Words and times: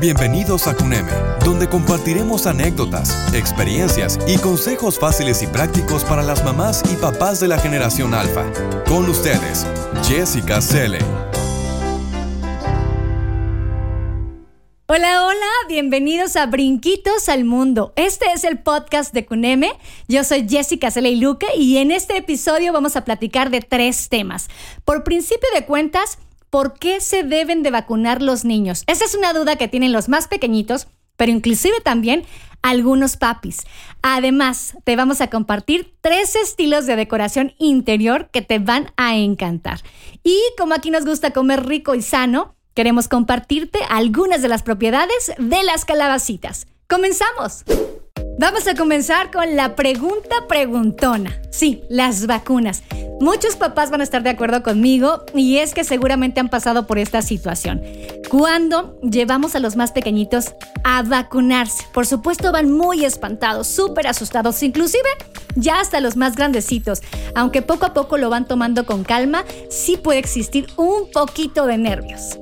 Bienvenidos 0.00 0.66
a 0.66 0.74
CUNEME, 0.74 1.12
donde 1.44 1.68
compartiremos 1.68 2.48
anécdotas, 2.48 3.32
experiencias 3.32 4.18
y 4.26 4.38
consejos 4.38 4.98
fáciles 4.98 5.40
y 5.44 5.46
prácticos 5.46 6.02
para 6.02 6.24
las 6.24 6.44
mamás 6.44 6.82
y 6.92 6.96
papás 6.96 7.38
de 7.38 7.46
la 7.46 7.60
generación 7.60 8.12
alfa. 8.12 8.44
Con 8.88 9.08
ustedes, 9.08 9.64
Jessica 10.02 10.60
Selle. 10.60 10.98
Hola, 14.88 15.26
hola, 15.26 15.46
bienvenidos 15.68 16.34
a 16.34 16.46
Brinquitos 16.46 17.28
al 17.28 17.44
Mundo. 17.44 17.92
Este 17.94 18.26
es 18.34 18.42
el 18.42 18.58
podcast 18.58 19.14
de 19.14 19.24
CUNEME. 19.24 19.78
Yo 20.08 20.24
soy 20.24 20.48
Jessica 20.48 20.90
Selle 20.90 21.14
Luque 21.14 21.46
y 21.56 21.76
en 21.76 21.92
este 21.92 22.16
episodio 22.16 22.72
vamos 22.72 22.96
a 22.96 23.04
platicar 23.04 23.50
de 23.50 23.60
tres 23.60 24.08
temas. 24.08 24.48
Por 24.84 25.04
principio 25.04 25.48
de 25.54 25.64
cuentas, 25.66 26.18
¿por 26.54 26.74
qué 26.74 27.00
se 27.00 27.24
deben 27.24 27.64
de 27.64 27.72
vacunar 27.72 28.22
los 28.22 28.44
niños? 28.44 28.84
Esa 28.86 29.04
es 29.04 29.16
una 29.16 29.32
duda 29.32 29.56
que 29.56 29.66
tienen 29.66 29.92
los 29.92 30.08
más 30.08 30.28
pequeñitos, 30.28 30.86
pero 31.16 31.32
inclusive 31.32 31.80
también 31.80 32.24
algunos 32.62 33.16
papis. 33.16 33.64
Además, 34.02 34.76
te 34.84 34.94
vamos 34.94 35.20
a 35.20 35.30
compartir 35.30 35.96
tres 36.00 36.36
estilos 36.36 36.86
de 36.86 36.94
decoración 36.94 37.54
interior 37.58 38.28
que 38.30 38.40
te 38.40 38.60
van 38.60 38.92
a 38.96 39.16
encantar. 39.16 39.80
Y 40.22 40.38
como 40.56 40.74
aquí 40.74 40.92
nos 40.92 41.04
gusta 41.04 41.32
comer 41.32 41.66
rico 41.66 41.96
y 41.96 42.02
sano, 42.02 42.54
queremos 42.74 43.08
compartirte 43.08 43.80
algunas 43.88 44.40
de 44.40 44.46
las 44.46 44.62
propiedades 44.62 45.32
de 45.36 45.64
las 45.64 45.84
calabacitas. 45.84 46.68
¡Comenzamos! 46.86 47.64
Vamos 48.36 48.66
a 48.66 48.74
comenzar 48.74 49.30
con 49.30 49.54
la 49.54 49.76
pregunta 49.76 50.46
preguntona. 50.48 51.40
Sí, 51.50 51.84
las 51.88 52.26
vacunas. 52.26 52.82
Muchos 53.20 53.54
papás 53.54 53.90
van 53.90 54.00
a 54.00 54.04
estar 54.04 54.24
de 54.24 54.30
acuerdo 54.30 54.64
conmigo 54.64 55.24
y 55.34 55.58
es 55.58 55.72
que 55.72 55.84
seguramente 55.84 56.40
han 56.40 56.48
pasado 56.48 56.86
por 56.86 56.98
esta 56.98 57.22
situación. 57.22 57.80
Cuando 58.28 58.98
llevamos 59.02 59.54
a 59.54 59.60
los 59.60 59.76
más 59.76 59.92
pequeñitos 59.92 60.52
a 60.82 61.02
vacunarse, 61.02 61.84
por 61.92 62.06
supuesto 62.06 62.50
van 62.50 62.72
muy 62.72 63.04
espantados, 63.04 63.68
súper 63.68 64.08
asustados, 64.08 64.62
inclusive 64.64 65.08
ya 65.54 65.78
hasta 65.78 66.00
los 66.00 66.16
más 66.16 66.34
grandecitos. 66.34 67.02
Aunque 67.36 67.62
poco 67.62 67.86
a 67.86 67.94
poco 67.94 68.18
lo 68.18 68.30
van 68.30 68.48
tomando 68.48 68.84
con 68.84 69.04
calma, 69.04 69.44
sí 69.70 69.96
puede 69.96 70.18
existir 70.18 70.66
un 70.76 71.08
poquito 71.12 71.66
de 71.66 71.78
nervios. 71.78 72.36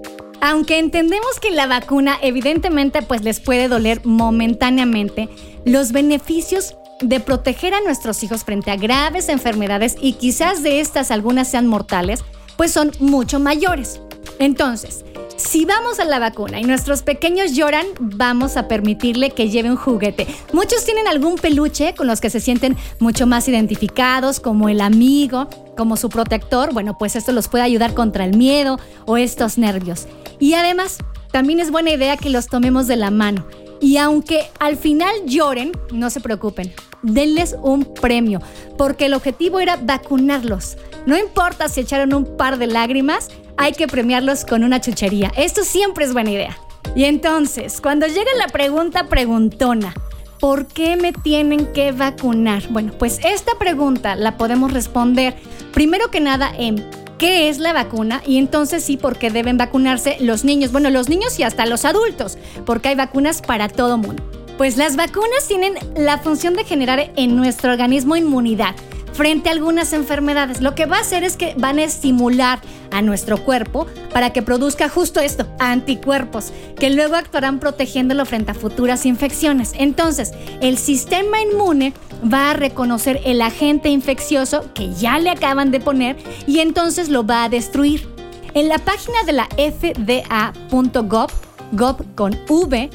Aunque 0.44 0.80
entendemos 0.80 1.38
que 1.40 1.52
la 1.52 1.68
vacuna 1.68 2.18
evidentemente 2.20 3.00
pues 3.00 3.22
les 3.22 3.38
puede 3.38 3.68
doler 3.68 4.04
momentáneamente, 4.04 5.28
los 5.64 5.92
beneficios 5.92 6.74
de 7.00 7.20
proteger 7.20 7.74
a 7.74 7.80
nuestros 7.80 8.24
hijos 8.24 8.42
frente 8.42 8.72
a 8.72 8.76
graves 8.76 9.28
enfermedades 9.28 9.94
y 10.00 10.14
quizás 10.14 10.64
de 10.64 10.80
estas 10.80 11.12
algunas 11.12 11.48
sean 11.48 11.68
mortales, 11.68 12.24
pues 12.56 12.72
son 12.72 12.90
mucho 12.98 13.38
mayores. 13.38 14.00
Entonces, 14.40 15.04
si 15.36 15.64
vamos 15.64 15.98
a 15.98 16.04
la 16.04 16.18
vacuna 16.18 16.60
y 16.60 16.64
nuestros 16.64 17.02
pequeños 17.02 17.52
lloran, 17.52 17.86
vamos 18.00 18.56
a 18.56 18.68
permitirle 18.68 19.30
que 19.30 19.48
lleve 19.48 19.70
un 19.70 19.76
juguete. 19.76 20.26
Muchos 20.52 20.84
tienen 20.84 21.08
algún 21.08 21.36
peluche 21.36 21.94
con 21.94 22.06
los 22.06 22.20
que 22.20 22.30
se 22.30 22.40
sienten 22.40 22.76
mucho 23.00 23.26
más 23.26 23.48
identificados, 23.48 24.40
como 24.40 24.68
el 24.68 24.80
amigo, 24.80 25.48
como 25.76 25.96
su 25.96 26.08
protector. 26.08 26.72
Bueno, 26.72 26.96
pues 26.98 27.16
esto 27.16 27.32
los 27.32 27.48
puede 27.48 27.64
ayudar 27.64 27.94
contra 27.94 28.24
el 28.24 28.36
miedo 28.36 28.78
o 29.06 29.16
estos 29.16 29.58
nervios. 29.58 30.06
Y 30.38 30.54
además, 30.54 30.98
también 31.30 31.60
es 31.60 31.70
buena 31.70 31.90
idea 31.90 32.16
que 32.16 32.30
los 32.30 32.46
tomemos 32.46 32.86
de 32.86 32.96
la 32.96 33.10
mano. 33.10 33.46
Y 33.80 33.96
aunque 33.96 34.48
al 34.60 34.76
final 34.76 35.12
lloren, 35.26 35.72
no 35.92 36.08
se 36.08 36.20
preocupen, 36.20 36.72
denles 37.02 37.56
un 37.62 37.84
premio, 37.84 38.40
porque 38.78 39.06
el 39.06 39.14
objetivo 39.14 39.58
era 39.58 39.76
vacunarlos. 39.76 40.76
No 41.04 41.18
importa 41.18 41.68
si 41.68 41.80
echaron 41.80 42.14
un 42.14 42.36
par 42.36 42.58
de 42.58 42.68
lágrimas, 42.68 43.28
hay 43.56 43.72
que 43.72 43.86
premiarlos 43.86 44.44
con 44.44 44.64
una 44.64 44.80
chuchería. 44.80 45.32
Esto 45.36 45.64
siempre 45.64 46.04
es 46.04 46.12
buena 46.12 46.30
idea. 46.30 46.58
Y 46.94 47.04
entonces, 47.04 47.80
cuando 47.80 48.06
llega 48.06 48.30
la 48.38 48.48
pregunta 48.48 49.08
preguntona, 49.08 49.94
¿por 50.40 50.66
qué 50.66 50.96
me 50.96 51.12
tienen 51.12 51.66
que 51.72 51.92
vacunar? 51.92 52.64
Bueno, 52.70 52.92
pues 52.98 53.20
esta 53.24 53.52
pregunta 53.58 54.16
la 54.16 54.36
podemos 54.36 54.72
responder 54.72 55.34
primero 55.72 56.10
que 56.10 56.20
nada 56.20 56.52
en 56.58 56.84
qué 57.18 57.48
es 57.48 57.58
la 57.58 57.72
vacuna 57.72 58.20
y 58.26 58.38
entonces 58.38 58.82
sí, 58.82 58.96
por 58.96 59.16
qué 59.16 59.30
deben 59.30 59.56
vacunarse 59.56 60.16
los 60.20 60.44
niños. 60.44 60.72
Bueno, 60.72 60.90
los 60.90 61.08
niños 61.08 61.38
y 61.38 61.44
hasta 61.44 61.66
los 61.66 61.84
adultos, 61.84 62.36
porque 62.66 62.88
hay 62.88 62.96
vacunas 62.96 63.40
para 63.40 63.68
todo 63.68 63.96
mundo. 63.96 64.22
Pues 64.58 64.76
las 64.76 64.96
vacunas 64.96 65.46
tienen 65.48 65.74
la 65.96 66.18
función 66.18 66.54
de 66.54 66.64
generar 66.64 67.12
en 67.16 67.36
nuestro 67.36 67.70
organismo 67.70 68.16
inmunidad 68.16 68.74
frente 69.12 69.48
a 69.48 69.52
algunas 69.52 69.92
enfermedades. 69.92 70.60
Lo 70.60 70.74
que 70.74 70.86
va 70.86 70.98
a 70.98 71.00
hacer 71.00 71.24
es 71.24 71.36
que 71.36 71.54
van 71.56 71.78
a 71.78 71.84
estimular 71.84 72.60
a 72.92 73.02
nuestro 73.02 73.42
cuerpo 73.42 73.86
para 74.12 74.30
que 74.30 74.42
produzca 74.42 74.88
justo 74.88 75.20
esto, 75.20 75.46
anticuerpos, 75.58 76.52
que 76.76 76.90
luego 76.90 77.16
actuarán 77.16 77.58
protegiéndolo 77.58 78.24
frente 78.26 78.52
a 78.52 78.54
futuras 78.54 79.06
infecciones. 79.06 79.72
Entonces, 79.76 80.32
el 80.60 80.78
sistema 80.78 81.40
inmune 81.40 81.94
va 82.32 82.50
a 82.50 82.54
reconocer 82.54 83.20
el 83.24 83.42
agente 83.42 83.88
infeccioso 83.88 84.72
que 84.74 84.92
ya 84.94 85.18
le 85.18 85.30
acaban 85.30 85.70
de 85.70 85.80
poner 85.80 86.16
y 86.46 86.60
entonces 86.60 87.08
lo 87.08 87.26
va 87.26 87.44
a 87.44 87.48
destruir. 87.48 88.08
En 88.54 88.68
la 88.68 88.78
página 88.78 89.22
de 89.24 89.32
la 89.32 89.48
fda.gov, 89.56 91.30
gov 91.72 92.14
con 92.14 92.38
V, 92.48 92.90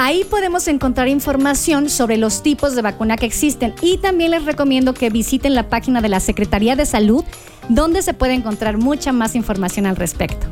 Ahí 0.00 0.22
podemos 0.22 0.68
encontrar 0.68 1.08
información 1.08 1.88
sobre 1.88 2.18
los 2.18 2.44
tipos 2.44 2.76
de 2.76 2.82
vacuna 2.82 3.16
que 3.16 3.26
existen 3.26 3.74
y 3.82 3.98
también 3.98 4.30
les 4.30 4.44
recomiendo 4.44 4.94
que 4.94 5.10
visiten 5.10 5.56
la 5.56 5.68
página 5.68 6.00
de 6.00 6.08
la 6.08 6.20
Secretaría 6.20 6.76
de 6.76 6.86
Salud 6.86 7.24
donde 7.68 8.02
se 8.02 8.14
puede 8.14 8.34
encontrar 8.34 8.78
mucha 8.78 9.10
más 9.10 9.34
información 9.34 9.86
al 9.86 9.96
respecto. 9.96 10.46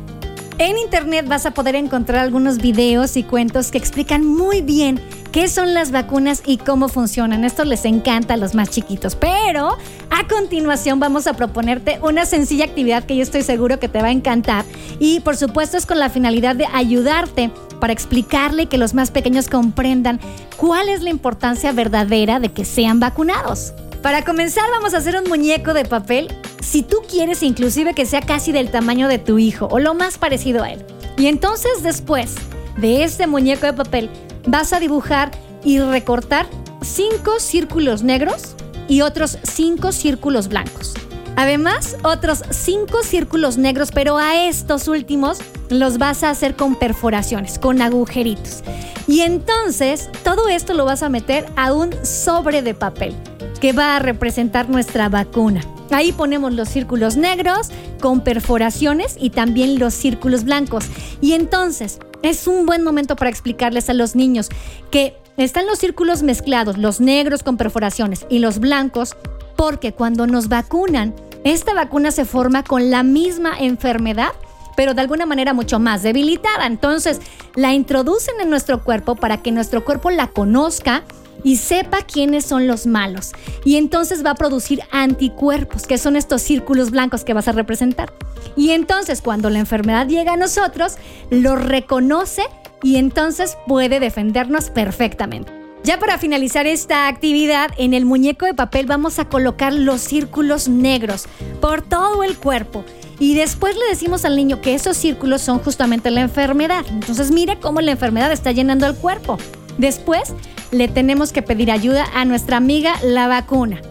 En 0.57 0.77
internet 0.77 1.27
vas 1.29 1.45
a 1.45 1.51
poder 1.51 1.75
encontrar 1.75 2.19
algunos 2.19 2.57
videos 2.57 3.15
y 3.15 3.23
cuentos 3.23 3.71
que 3.71 3.77
explican 3.77 4.25
muy 4.25 4.61
bien 4.61 4.99
qué 5.31 5.47
son 5.47 5.73
las 5.73 5.91
vacunas 5.91 6.41
y 6.45 6.57
cómo 6.57 6.89
funcionan. 6.89 7.43
Esto 7.43 7.65
les 7.65 7.85
encanta 7.85 8.35
a 8.35 8.37
los 8.37 8.55
más 8.55 8.69
chiquitos. 8.69 9.15
Pero 9.15 9.77
a 10.09 10.27
continuación 10.27 10.99
vamos 10.99 11.27
a 11.27 11.33
proponerte 11.33 11.99
una 12.01 12.25
sencilla 12.25 12.65
actividad 12.65 13.03
que 13.03 13.15
yo 13.15 13.23
estoy 13.23 13.43
seguro 13.43 13.79
que 13.79 13.89
te 13.89 14.01
va 14.01 14.07
a 14.07 14.11
encantar. 14.11 14.65
Y 14.99 15.19
por 15.21 15.37
supuesto 15.37 15.77
es 15.77 15.85
con 15.85 15.99
la 15.99 16.09
finalidad 16.09 16.55
de 16.55 16.67
ayudarte 16.73 17.51
para 17.79 17.93
explicarle 17.93 18.67
que 18.67 18.77
los 18.77 18.93
más 18.93 19.11
pequeños 19.11 19.49
comprendan 19.49 20.19
cuál 20.55 20.89
es 20.89 21.01
la 21.01 21.09
importancia 21.09 21.71
verdadera 21.71 22.39
de 22.39 22.49
que 22.49 22.65
sean 22.65 22.99
vacunados. 22.99 23.73
Para 24.01 24.23
comenzar 24.23 24.69
vamos 24.71 24.93
a 24.93 24.97
hacer 24.97 25.15
un 25.15 25.27
muñeco 25.27 25.73
de 25.73 25.85
papel, 25.85 26.27
si 26.61 26.81
tú 26.81 26.97
quieres 27.09 27.43
inclusive 27.43 27.93
que 27.93 28.05
sea 28.05 28.21
casi 28.21 28.51
del 28.51 28.71
tamaño 28.71 29.07
de 29.07 29.19
tu 29.19 29.37
hijo 29.37 29.67
o 29.69 29.79
lo 29.79 29.93
más 29.93 30.17
parecido 30.17 30.63
a 30.63 30.71
él. 30.71 30.85
Y 31.17 31.27
entonces 31.27 31.83
después 31.83 32.35
de 32.77 33.03
este 33.03 33.27
muñeco 33.27 33.65
de 33.65 33.73
papel 33.73 34.09
vas 34.47 34.73
a 34.73 34.79
dibujar 34.79 35.31
y 35.63 35.79
recortar 35.79 36.47
cinco 36.81 37.39
círculos 37.39 38.01
negros 38.01 38.55
y 38.87 39.01
otros 39.01 39.37
cinco 39.43 39.91
círculos 39.91 40.47
blancos. 40.47 40.93
Además, 41.35 41.97
otros 42.03 42.41
cinco 42.49 43.03
círculos 43.03 43.57
negros, 43.57 43.91
pero 43.93 44.17
a 44.17 44.47
estos 44.47 44.87
últimos 44.87 45.37
los 45.69 45.99
vas 45.99 46.23
a 46.23 46.31
hacer 46.31 46.55
con 46.55 46.75
perforaciones, 46.75 47.59
con 47.59 47.81
agujeritos. 47.81 48.63
Y 49.07 49.21
entonces 49.21 50.09
todo 50.23 50.49
esto 50.49 50.73
lo 50.73 50.85
vas 50.85 51.03
a 51.03 51.09
meter 51.09 51.45
a 51.55 51.73
un 51.73 51.93
sobre 52.03 52.63
de 52.63 52.73
papel 52.73 53.15
que 53.61 53.71
va 53.73 53.95
a 53.95 53.99
representar 53.99 54.69
nuestra 54.69 55.09
vacuna. 55.09 55.61
Ahí 55.91 56.11
ponemos 56.11 56.53
los 56.53 56.69
círculos 56.69 57.17
negros 57.17 57.69
con 58.01 58.21
perforaciones 58.21 59.15
y 59.19 59.29
también 59.29 59.79
los 59.79 59.93
círculos 59.93 60.43
blancos. 60.43 60.85
Y 61.21 61.33
entonces 61.33 61.99
es 62.23 62.47
un 62.47 62.65
buen 62.65 62.83
momento 62.83 63.15
para 63.15 63.29
explicarles 63.29 63.89
a 63.89 63.93
los 63.93 64.15
niños 64.15 64.49
que 64.91 65.17
están 65.37 65.67
los 65.67 65.79
círculos 65.79 66.23
mezclados, 66.23 66.77
los 66.77 66.99
negros 66.99 67.43
con 67.43 67.57
perforaciones 67.57 68.25
y 68.29 68.39
los 68.39 68.59
blancos, 68.59 69.15
porque 69.55 69.93
cuando 69.93 70.27
nos 70.27 70.47
vacunan, 70.47 71.13
esta 71.43 71.73
vacuna 71.73 72.11
se 72.11 72.25
forma 72.25 72.63
con 72.63 72.89
la 72.89 73.03
misma 73.03 73.57
enfermedad 73.59 74.31
pero 74.77 74.93
de 74.93 75.01
alguna 75.01 75.25
manera 75.25 75.53
mucho 75.53 75.79
más 75.79 76.03
debilitada. 76.03 76.67
Entonces, 76.67 77.19
la 77.55 77.73
introducen 77.73 78.35
en 78.39 78.51
nuestro 78.51 78.83
cuerpo 78.83 79.15
para 79.15 79.41
que 79.41 79.51
nuestro 79.51 79.83
cuerpo 79.83 80.11
la 80.11 80.27
conozca 80.27 81.03
y 81.43 81.57
sepa 81.57 82.01
quiénes 82.01 82.45
son 82.45 82.67
los 82.67 82.85
malos. 82.87 83.31
Y 83.65 83.77
entonces 83.77 84.25
va 84.25 84.31
a 84.31 84.35
producir 84.35 84.81
anticuerpos, 84.91 85.87
que 85.87 85.97
son 85.97 86.15
estos 86.15 86.41
círculos 86.41 86.91
blancos 86.91 87.23
que 87.23 87.33
vas 87.33 87.47
a 87.47 87.53
representar. 87.53 88.13
Y 88.55 88.71
entonces 88.71 89.21
cuando 89.21 89.49
la 89.49 89.59
enfermedad 89.59 90.07
llega 90.07 90.33
a 90.33 90.37
nosotros, 90.37 90.97
lo 91.29 91.55
reconoce 91.55 92.43
y 92.83 92.97
entonces 92.97 93.57
puede 93.67 93.99
defendernos 93.99 94.69
perfectamente. 94.69 95.51
Ya 95.83 95.99
para 95.99 96.17
finalizar 96.17 96.67
esta 96.67 97.07
actividad, 97.07 97.71
en 97.77 97.93
el 97.93 98.03
muñeco 98.03 98.45
de 98.45 98.53
papel 98.53 98.87
vamos 98.87 99.19
a 99.19 99.25
colocar 99.29 99.71
los 99.71 100.01
círculos 100.01 100.67
negros 100.67 101.27
por 101.61 101.81
todo 101.81 102.23
el 102.23 102.35
cuerpo. 102.37 102.83
Y 103.19 103.35
después 103.35 103.75
le 103.75 103.85
decimos 103.87 104.25
al 104.25 104.35
niño 104.35 104.61
que 104.61 104.75
esos 104.75 104.97
círculos 104.97 105.41
son 105.41 105.59
justamente 105.59 106.11
la 106.11 106.21
enfermedad. 106.21 106.85
Entonces 106.89 107.31
mire 107.31 107.59
cómo 107.59 107.79
la 107.79 107.91
enfermedad 107.91 108.31
está 108.31 108.51
llenando 108.51 108.85
el 108.85 108.95
cuerpo. 108.95 109.37
Después 109.77 110.33
le 110.71 110.87
tenemos 110.87 111.31
que 111.31 111.41
pedir 111.41 111.71
ayuda 111.71 112.05
a 112.13 112.25
nuestra 112.25 112.57
amiga 112.57 112.95
la 113.03 113.27
vacuna. 113.27 113.81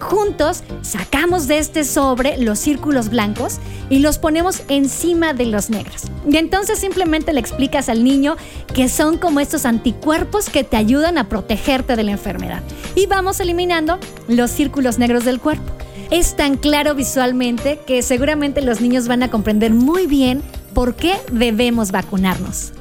juntos 0.00 0.62
sacamos 0.82 1.48
de 1.48 1.56
este 1.58 1.82
sobre 1.82 2.36
los 2.36 2.58
círculos 2.58 3.08
blancos 3.08 3.58
y 3.88 4.00
los 4.00 4.18
ponemos 4.18 4.62
encima 4.68 5.32
de 5.32 5.46
los 5.46 5.70
negros. 5.70 6.02
Y 6.30 6.36
entonces 6.36 6.78
simplemente 6.78 7.32
le 7.32 7.40
explicas 7.40 7.88
al 7.88 8.04
niño 8.04 8.36
que 8.74 8.90
son 8.90 9.16
como 9.16 9.40
estos 9.40 9.64
anticuerpos 9.64 10.50
que 10.50 10.62
te 10.62 10.76
ayudan 10.76 11.16
a 11.16 11.28
protegerte 11.30 11.96
de 11.96 12.02
la 12.02 12.12
enfermedad. 12.12 12.62
Y 12.94 13.06
vamos 13.06 13.40
eliminando 13.40 13.98
los 14.28 14.50
círculos 14.50 14.98
negros 14.98 15.24
del 15.24 15.40
cuerpo. 15.40 15.72
Es 16.10 16.36
tan 16.36 16.56
claro 16.56 16.94
visualmente 16.94 17.80
que 17.86 18.02
seguramente 18.02 18.60
los 18.60 18.80
niños 18.80 19.08
van 19.08 19.22
a 19.22 19.30
comprender 19.30 19.72
muy 19.72 20.06
bien 20.06 20.42
por 20.74 20.96
qué 20.96 21.16
debemos 21.32 21.92
vacunarnos. 21.92 22.72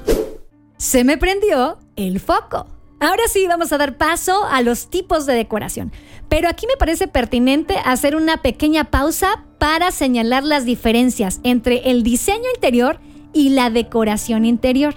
Se 0.77 1.03
me 1.05 1.17
prendió 1.17 1.77
el 1.95 2.19
foco. 2.19 2.67
Ahora 3.03 3.23
sí, 3.27 3.47
vamos 3.47 3.73
a 3.73 3.77
dar 3.77 3.97
paso 3.97 4.45
a 4.45 4.61
los 4.61 4.87
tipos 4.87 5.25
de 5.25 5.33
decoración. 5.33 5.91
Pero 6.29 6.47
aquí 6.47 6.67
me 6.67 6.77
parece 6.77 7.09
pertinente 7.09 7.75
hacer 7.83 8.15
una 8.15 8.41
pequeña 8.41 8.85
pausa 8.85 9.43
para 9.57 9.91
señalar 9.91 10.45
las 10.45 10.63
diferencias 10.63 11.41
entre 11.43 11.91
el 11.91 12.03
diseño 12.03 12.45
interior 12.55 13.01
y 13.33 13.49
la 13.49 13.69
decoración 13.69 14.45
interior. 14.45 14.95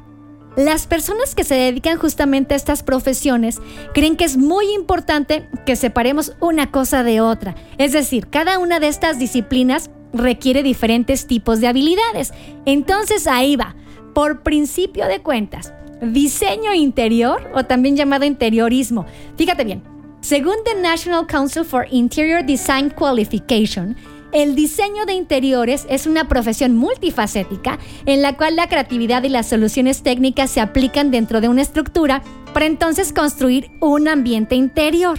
Las 0.56 0.86
personas 0.86 1.34
que 1.34 1.42
se 1.42 1.56
dedican 1.56 1.98
justamente 1.98 2.54
a 2.54 2.56
estas 2.56 2.84
profesiones 2.84 3.60
creen 3.92 4.16
que 4.16 4.24
es 4.24 4.36
muy 4.36 4.72
importante 4.72 5.48
que 5.66 5.74
separemos 5.74 6.36
una 6.40 6.70
cosa 6.70 7.02
de 7.02 7.20
otra. 7.20 7.56
Es 7.76 7.90
decir, 7.90 8.28
cada 8.28 8.60
una 8.60 8.78
de 8.78 8.86
estas 8.86 9.18
disciplinas 9.18 9.90
requiere 10.12 10.62
diferentes 10.62 11.26
tipos 11.26 11.60
de 11.60 11.66
habilidades. 11.66 12.32
Entonces 12.66 13.26
ahí 13.26 13.56
va, 13.56 13.74
por 14.14 14.44
principio 14.44 15.06
de 15.08 15.20
cuentas, 15.22 15.74
diseño 16.00 16.74
interior 16.74 17.50
o 17.54 17.64
también 17.64 17.96
llamado 17.96 18.24
interiorismo. 18.24 19.06
Fíjate 19.36 19.64
bien, 19.64 19.82
según 20.20 20.56
the 20.64 20.80
National 20.80 21.26
Council 21.26 21.64
for 21.64 21.86
Interior 21.90 22.44
Design 22.44 22.90
Qualification, 22.90 23.96
el 24.32 24.54
diseño 24.54 25.06
de 25.06 25.14
interiores 25.14 25.86
es 25.88 26.06
una 26.06 26.28
profesión 26.28 26.76
multifacética 26.76 27.78
en 28.06 28.22
la 28.22 28.36
cual 28.36 28.56
la 28.56 28.68
creatividad 28.68 29.22
y 29.22 29.28
las 29.28 29.48
soluciones 29.48 30.02
técnicas 30.02 30.50
se 30.50 30.60
aplican 30.60 31.10
dentro 31.10 31.40
de 31.40 31.48
una 31.48 31.62
estructura 31.62 32.22
para 32.52 32.66
entonces 32.66 33.12
construir 33.12 33.70
un 33.80 34.08
ambiente 34.08 34.54
interior. 34.54 35.18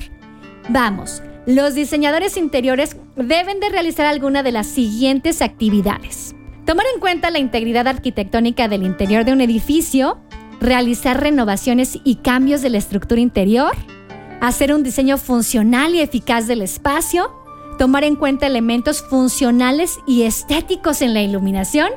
Vamos, 0.70 1.24
los 1.46 1.74
diseñadores 1.74 2.36
interiores 2.36 2.98
deben 3.16 3.60
de 3.60 3.70
realizar 3.70 4.06
alguna 4.06 4.44
de 4.44 4.52
las 4.52 4.68
siguientes 4.68 5.42
actividades. 5.42 6.36
Tomar 6.66 6.86
en 6.94 7.00
cuenta 7.00 7.32
la 7.32 7.40
integridad 7.40 7.88
arquitectónica 7.88 8.68
del 8.68 8.84
interior 8.84 9.24
de 9.24 9.32
un 9.32 9.40
edificio, 9.40 10.20
realizar 10.60 11.22
renovaciones 11.22 12.00
y 12.04 12.16
cambios 12.16 12.62
de 12.62 12.70
la 12.70 12.78
estructura 12.78 13.22
interior, 13.22 13.72
hacer 14.42 14.74
un 14.74 14.84
diseño 14.84 15.18
funcional 15.18 15.96
y 15.96 16.00
eficaz 16.00 16.48
del 16.48 16.62
espacio, 16.62 17.32
tomar 17.78 18.04
en 18.04 18.16
cuenta 18.16 18.48
elementos 18.48 19.02
funcionales 19.02 20.00
y 20.08 20.24
estéticos 20.24 21.02
en 21.02 21.14
la 21.14 21.22
iluminación, 21.22 21.90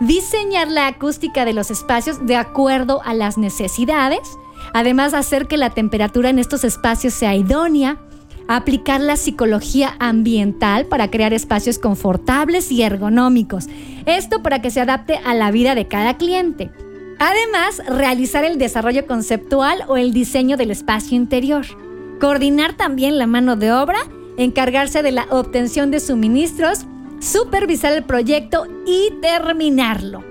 diseñar 0.00 0.68
la 0.68 0.86
acústica 0.86 1.44
de 1.44 1.52
los 1.52 1.70
espacios 1.70 2.26
de 2.26 2.36
acuerdo 2.36 3.02
a 3.04 3.14
las 3.14 3.36
necesidades, 3.36 4.20
además 4.72 5.14
hacer 5.14 5.46
que 5.46 5.56
la 5.56 5.70
temperatura 5.70 6.30
en 6.30 6.38
estos 6.38 6.64
espacios 6.64 7.12
sea 7.12 7.34
idónea, 7.34 7.98
aplicar 8.48 9.00
la 9.00 9.16
psicología 9.16 9.94
ambiental 10.00 10.86
para 10.86 11.10
crear 11.10 11.32
espacios 11.32 11.78
confortables 11.78 12.72
y 12.72 12.82
ergonómicos. 12.82 13.66
Esto 14.06 14.42
para 14.42 14.60
que 14.60 14.70
se 14.70 14.80
adapte 14.80 15.20
a 15.24 15.34
la 15.34 15.50
vida 15.50 15.74
de 15.74 15.86
cada 15.86 16.16
cliente. 16.16 16.70
Además, 17.20 17.82
realizar 17.86 18.46
el 18.46 18.56
desarrollo 18.56 19.06
conceptual 19.06 19.84
o 19.88 19.98
el 19.98 20.14
diseño 20.14 20.56
del 20.56 20.70
espacio 20.70 21.18
interior. 21.18 21.66
Coordinar 22.18 22.78
también 22.78 23.18
la 23.18 23.26
mano 23.26 23.56
de 23.56 23.72
obra, 23.72 23.98
encargarse 24.38 25.02
de 25.02 25.12
la 25.12 25.26
obtención 25.30 25.90
de 25.90 26.00
suministros, 26.00 26.86
supervisar 27.20 27.92
el 27.92 28.04
proyecto 28.04 28.66
y 28.86 29.10
terminarlo. 29.20 30.24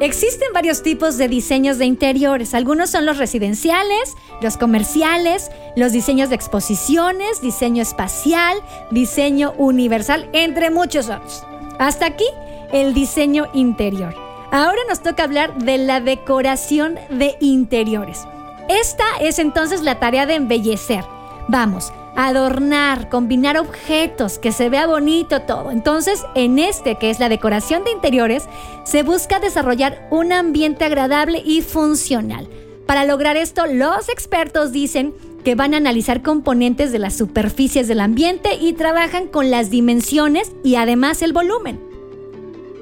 Existen 0.00 0.48
varios 0.54 0.82
tipos 0.82 1.18
de 1.18 1.28
diseños 1.28 1.76
de 1.76 1.84
interiores. 1.84 2.54
Algunos 2.54 2.88
son 2.88 3.04
los 3.04 3.18
residenciales, 3.18 4.16
los 4.40 4.56
comerciales, 4.56 5.50
los 5.76 5.92
diseños 5.92 6.30
de 6.30 6.36
exposiciones, 6.36 7.42
diseño 7.42 7.82
espacial, 7.82 8.56
diseño 8.90 9.52
universal, 9.58 10.30
entre 10.32 10.70
muchos 10.70 11.10
otros. 11.10 11.44
Hasta 11.78 12.06
aquí 12.06 12.26
el 12.72 12.94
diseño 12.94 13.46
interior. 13.52 14.23
Ahora 14.54 14.78
nos 14.88 15.00
toca 15.00 15.24
hablar 15.24 15.58
de 15.58 15.78
la 15.78 16.00
decoración 16.00 16.94
de 17.10 17.34
interiores. 17.40 18.20
Esta 18.68 19.02
es 19.20 19.40
entonces 19.40 19.82
la 19.82 19.98
tarea 19.98 20.26
de 20.26 20.36
embellecer. 20.36 21.02
Vamos, 21.48 21.92
adornar, 22.14 23.08
combinar 23.08 23.58
objetos, 23.58 24.38
que 24.38 24.52
se 24.52 24.68
vea 24.68 24.86
bonito 24.86 25.40
todo. 25.40 25.72
Entonces, 25.72 26.24
en 26.36 26.60
este 26.60 26.94
que 26.94 27.10
es 27.10 27.18
la 27.18 27.28
decoración 27.28 27.82
de 27.82 27.90
interiores, 27.90 28.44
se 28.84 29.02
busca 29.02 29.40
desarrollar 29.40 30.06
un 30.12 30.32
ambiente 30.32 30.84
agradable 30.84 31.42
y 31.44 31.60
funcional. 31.62 32.46
Para 32.86 33.04
lograr 33.04 33.36
esto, 33.36 33.66
los 33.66 34.08
expertos 34.08 34.70
dicen 34.70 35.14
que 35.42 35.56
van 35.56 35.74
a 35.74 35.78
analizar 35.78 36.22
componentes 36.22 36.92
de 36.92 37.00
las 37.00 37.16
superficies 37.16 37.88
del 37.88 37.98
ambiente 37.98 38.54
y 38.54 38.74
trabajan 38.74 39.26
con 39.26 39.50
las 39.50 39.70
dimensiones 39.70 40.52
y 40.62 40.76
además 40.76 41.22
el 41.22 41.32
volumen. 41.32 41.93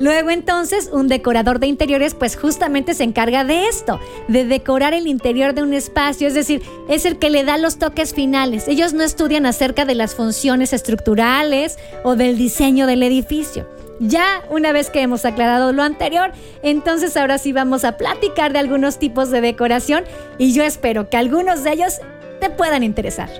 Luego 0.02 0.30
entonces 0.30 0.90
un 0.92 1.06
decorador 1.06 1.60
de 1.60 1.68
interiores 1.68 2.14
pues 2.14 2.36
justamente 2.36 2.92
se 2.92 3.04
encarga 3.04 3.44
de 3.44 3.68
esto, 3.68 4.00
de 4.26 4.44
decorar 4.44 4.94
el 4.94 5.06
interior 5.06 5.54
de 5.54 5.62
un 5.62 5.72
espacio, 5.72 6.26
es 6.26 6.34
decir, 6.34 6.60
es 6.88 7.06
el 7.06 7.20
que 7.20 7.30
le 7.30 7.44
da 7.44 7.56
los 7.56 7.78
toques 7.78 8.12
finales. 8.12 8.66
Ellos 8.66 8.94
no 8.94 9.04
estudian 9.04 9.46
acerca 9.46 9.84
de 9.84 9.94
las 9.94 10.16
funciones 10.16 10.72
estructurales 10.72 11.78
o 12.02 12.16
del 12.16 12.36
diseño 12.36 12.88
del 12.88 13.04
edificio. 13.04 13.68
Ya 14.00 14.42
una 14.50 14.72
vez 14.72 14.90
que 14.90 15.02
hemos 15.02 15.24
aclarado 15.24 15.72
lo 15.72 15.84
anterior, 15.84 16.32
entonces 16.64 17.16
ahora 17.16 17.38
sí 17.38 17.52
vamos 17.52 17.84
a 17.84 17.96
platicar 17.96 18.52
de 18.52 18.58
algunos 18.58 18.98
tipos 18.98 19.30
de 19.30 19.40
decoración 19.40 20.02
y 20.36 20.52
yo 20.52 20.64
espero 20.64 21.10
que 21.10 21.16
algunos 21.16 21.62
de 21.62 21.74
ellos 21.74 22.00
te 22.40 22.50
puedan 22.50 22.82
interesar. 22.82 23.30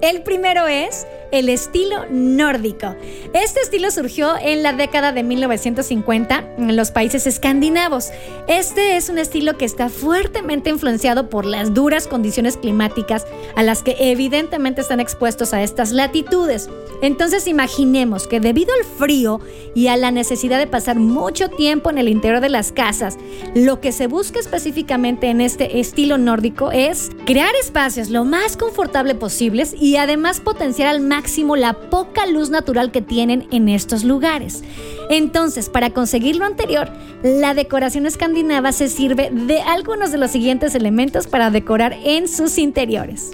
El 0.00 0.22
primero 0.22 0.68
es 0.68 1.08
el 1.30 1.48
estilo 1.48 2.06
nórdico. 2.10 2.94
Este 3.34 3.60
estilo 3.60 3.90
surgió 3.90 4.36
en 4.40 4.62
la 4.62 4.72
década 4.72 5.12
de 5.12 5.22
1950 5.22 6.54
en 6.58 6.76
los 6.76 6.90
países 6.90 7.26
escandinavos. 7.26 8.10
Este 8.46 8.96
es 8.96 9.08
un 9.08 9.18
estilo 9.18 9.58
que 9.58 9.64
está 9.64 9.88
fuertemente 9.88 10.70
influenciado 10.70 11.28
por 11.28 11.44
las 11.44 11.74
duras 11.74 12.06
condiciones 12.06 12.56
climáticas 12.56 13.26
a 13.56 13.62
las 13.62 13.82
que 13.82 13.96
evidentemente 13.98 14.80
están 14.80 15.00
expuestos 15.00 15.52
a 15.52 15.62
estas 15.62 15.92
latitudes. 15.92 16.68
Entonces 17.02 17.46
imaginemos 17.46 18.26
que 18.26 18.40
debido 18.40 18.72
al 18.74 18.84
frío 18.84 19.40
y 19.74 19.88
a 19.88 19.96
la 19.96 20.10
necesidad 20.10 20.58
de 20.58 20.66
pasar 20.66 20.96
mucho 20.96 21.48
tiempo 21.48 21.90
en 21.90 21.98
el 21.98 22.08
interior 22.08 22.40
de 22.40 22.48
las 22.48 22.72
casas, 22.72 23.18
lo 23.54 23.80
que 23.80 23.92
se 23.92 24.06
busca 24.08 24.40
específicamente 24.40 25.28
en 25.28 25.40
este 25.40 25.78
estilo 25.78 26.18
nórdico 26.18 26.72
es 26.72 27.10
crear 27.24 27.54
espacios 27.60 28.08
lo 28.08 28.24
más 28.24 28.56
confortable 28.56 29.14
posibles 29.14 29.74
y 29.78 29.96
además 29.96 30.40
potenciar 30.40 30.88
al 30.88 31.00
máximo 31.00 31.17
máximo 31.18 31.56
la 31.56 31.72
poca 31.72 32.26
luz 32.26 32.48
natural 32.48 32.92
que 32.92 33.02
tienen 33.02 33.48
en 33.50 33.68
estos 33.68 34.04
lugares. 34.04 34.62
Entonces, 35.10 35.68
para 35.68 35.90
conseguir 35.90 36.36
lo 36.36 36.44
anterior, 36.44 36.88
la 37.24 37.54
decoración 37.54 38.06
escandinava 38.06 38.70
se 38.70 38.86
sirve 38.86 39.28
de 39.32 39.60
algunos 39.60 40.12
de 40.12 40.18
los 40.18 40.30
siguientes 40.30 40.76
elementos 40.76 41.26
para 41.26 41.50
decorar 41.50 41.96
en 42.04 42.28
sus 42.28 42.56
interiores. 42.56 43.32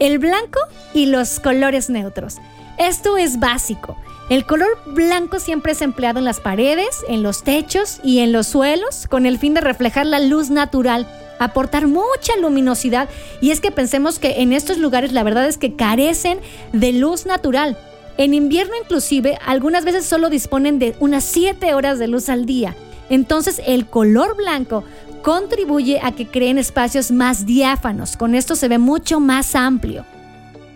El 0.00 0.18
blanco 0.18 0.58
y 0.92 1.06
los 1.06 1.38
colores 1.38 1.88
neutros. 1.88 2.38
Esto 2.78 3.16
es 3.16 3.38
básico. 3.38 3.96
El 4.28 4.46
color 4.46 4.68
blanco 4.86 5.40
siempre 5.40 5.72
es 5.72 5.82
empleado 5.82 6.18
en 6.18 6.24
las 6.24 6.40
paredes, 6.40 7.04
en 7.08 7.22
los 7.22 7.42
techos 7.42 7.98
y 8.02 8.20
en 8.20 8.32
los 8.32 8.46
suelos 8.46 9.06
con 9.08 9.26
el 9.26 9.38
fin 9.38 9.54
de 9.54 9.60
reflejar 9.60 10.06
la 10.06 10.20
luz 10.20 10.48
natural 10.48 11.06
aportar 11.42 11.86
mucha 11.86 12.36
luminosidad. 12.40 13.08
Y 13.40 13.50
es 13.50 13.60
que 13.60 13.70
pensemos 13.70 14.18
que 14.18 14.42
en 14.42 14.52
estos 14.52 14.78
lugares 14.78 15.12
la 15.12 15.22
verdad 15.22 15.46
es 15.46 15.58
que 15.58 15.74
carecen 15.74 16.40
de 16.72 16.92
luz 16.92 17.26
natural. 17.26 17.76
En 18.18 18.34
invierno 18.34 18.74
inclusive 18.80 19.38
algunas 19.44 19.84
veces 19.84 20.06
solo 20.06 20.30
disponen 20.30 20.78
de 20.78 20.94
unas 21.00 21.24
7 21.24 21.74
horas 21.74 21.98
de 21.98 22.08
luz 22.08 22.28
al 22.28 22.46
día. 22.46 22.76
Entonces 23.10 23.60
el 23.66 23.86
color 23.86 24.36
blanco 24.36 24.84
contribuye 25.22 26.00
a 26.02 26.12
que 26.12 26.26
creen 26.26 26.58
espacios 26.58 27.10
más 27.10 27.46
diáfanos. 27.46 28.16
Con 28.16 28.34
esto 28.34 28.54
se 28.54 28.68
ve 28.68 28.78
mucho 28.78 29.20
más 29.20 29.54
amplio. 29.54 30.04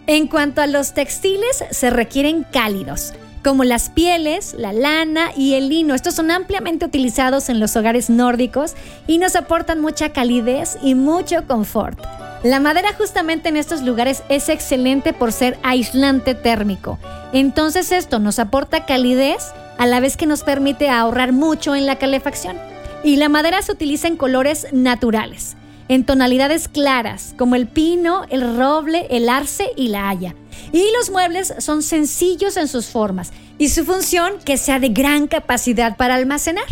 En 0.06 0.28
cuanto 0.28 0.60
a 0.60 0.68
los 0.68 0.94
textiles, 0.94 1.64
se 1.70 1.90
requieren 1.90 2.44
cálidos 2.44 3.12
como 3.46 3.62
las 3.62 3.90
pieles, 3.90 4.56
la 4.58 4.72
lana 4.72 5.30
y 5.36 5.54
el 5.54 5.68
lino. 5.68 5.94
Estos 5.94 6.14
son 6.14 6.32
ampliamente 6.32 6.84
utilizados 6.84 7.48
en 7.48 7.60
los 7.60 7.76
hogares 7.76 8.10
nórdicos 8.10 8.74
y 9.06 9.18
nos 9.18 9.36
aportan 9.36 9.80
mucha 9.80 10.08
calidez 10.08 10.76
y 10.82 10.96
mucho 10.96 11.46
confort. 11.46 11.96
La 12.42 12.58
madera 12.58 12.88
justamente 12.98 13.48
en 13.48 13.56
estos 13.56 13.82
lugares 13.82 14.24
es 14.28 14.48
excelente 14.48 15.12
por 15.12 15.30
ser 15.30 15.60
aislante 15.62 16.34
térmico. 16.34 16.98
Entonces 17.32 17.92
esto 17.92 18.18
nos 18.18 18.40
aporta 18.40 18.84
calidez 18.84 19.52
a 19.78 19.86
la 19.86 20.00
vez 20.00 20.16
que 20.16 20.26
nos 20.26 20.42
permite 20.42 20.90
ahorrar 20.90 21.30
mucho 21.30 21.76
en 21.76 21.86
la 21.86 22.00
calefacción. 22.00 22.56
Y 23.04 23.14
la 23.14 23.28
madera 23.28 23.62
se 23.62 23.70
utiliza 23.70 24.08
en 24.08 24.16
colores 24.16 24.66
naturales, 24.72 25.56
en 25.86 26.04
tonalidades 26.04 26.66
claras, 26.66 27.32
como 27.38 27.54
el 27.54 27.68
pino, 27.68 28.24
el 28.28 28.56
roble, 28.56 29.06
el 29.08 29.28
arce 29.28 29.70
y 29.76 29.86
la 29.86 30.08
haya. 30.08 30.34
Y 30.72 30.84
los 30.98 31.10
muebles 31.10 31.54
son 31.58 31.82
sencillos 31.82 32.56
en 32.56 32.68
sus 32.68 32.86
formas 32.86 33.32
y 33.58 33.68
su 33.68 33.84
función 33.84 34.34
que 34.44 34.56
sea 34.56 34.78
de 34.78 34.88
gran 34.88 35.26
capacidad 35.26 35.96
para 35.96 36.14
almacenar. 36.14 36.66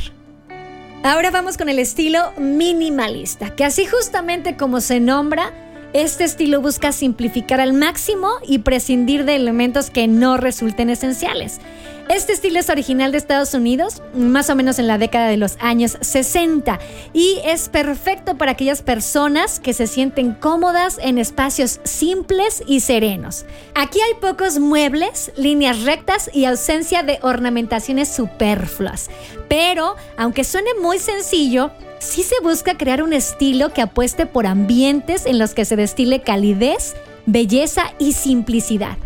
Ahora 1.02 1.30
vamos 1.30 1.58
con 1.58 1.68
el 1.68 1.78
estilo 1.78 2.32
minimalista, 2.38 3.54
que 3.54 3.64
así 3.64 3.84
justamente 3.84 4.56
como 4.56 4.80
se 4.80 5.00
nombra, 5.00 5.52
este 5.92 6.24
estilo 6.24 6.60
busca 6.60 6.92
simplificar 6.92 7.60
al 7.60 7.72
máximo 7.72 8.28
y 8.46 8.58
prescindir 8.60 9.24
de 9.24 9.36
elementos 9.36 9.90
que 9.90 10.08
no 10.08 10.38
resulten 10.38 10.90
esenciales. 10.90 11.60
Este 12.08 12.34
estilo 12.34 12.60
es 12.60 12.68
original 12.68 13.12
de 13.12 13.18
Estados 13.18 13.54
Unidos, 13.54 14.02
más 14.14 14.50
o 14.50 14.54
menos 14.54 14.78
en 14.78 14.86
la 14.86 14.98
década 14.98 15.28
de 15.28 15.38
los 15.38 15.56
años 15.58 15.96
60, 16.02 16.78
y 17.14 17.38
es 17.46 17.70
perfecto 17.70 18.36
para 18.36 18.52
aquellas 18.52 18.82
personas 18.82 19.58
que 19.58 19.72
se 19.72 19.86
sienten 19.86 20.32
cómodas 20.32 20.98
en 21.00 21.16
espacios 21.16 21.80
simples 21.84 22.62
y 22.66 22.80
serenos. 22.80 23.46
Aquí 23.74 24.00
hay 24.00 24.20
pocos 24.20 24.58
muebles, 24.58 25.32
líneas 25.36 25.82
rectas 25.82 26.30
y 26.32 26.44
ausencia 26.44 27.02
de 27.02 27.18
ornamentaciones 27.22 28.10
superfluas. 28.10 29.08
Pero, 29.48 29.96
aunque 30.18 30.44
suene 30.44 30.70
muy 30.82 30.98
sencillo, 30.98 31.70
sí 32.00 32.22
se 32.22 32.38
busca 32.42 32.76
crear 32.76 33.02
un 33.02 33.14
estilo 33.14 33.72
que 33.72 33.80
apueste 33.80 34.26
por 34.26 34.46
ambientes 34.46 35.24
en 35.24 35.38
los 35.38 35.54
que 35.54 35.64
se 35.64 35.76
destile 35.76 36.20
calidez, 36.20 36.94
belleza 37.24 37.94
y 37.98 38.12
simplicidad. 38.12 38.98